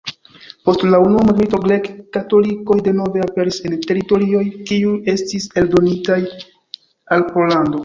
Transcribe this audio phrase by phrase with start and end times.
[0.67, 4.43] Post la unua mondmilito grek-katolikoj denove aperis en teritorioj
[4.73, 6.19] kiuj estis aldonitaj
[7.19, 7.79] al Pollando.